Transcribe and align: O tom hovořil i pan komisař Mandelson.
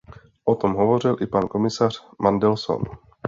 O 0.45 0.55
tom 0.55 0.73
hovořil 0.73 1.15
i 1.21 1.27
pan 1.27 1.47
komisař 1.47 2.07
Mandelson. 2.21 2.81